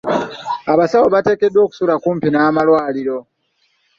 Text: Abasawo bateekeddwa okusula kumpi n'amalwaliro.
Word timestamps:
Abasawo 0.71 1.05
bateekeddwa 1.15 1.61
okusula 1.65 1.93
kumpi 2.03 2.27
n'amalwaliro. 2.29 3.17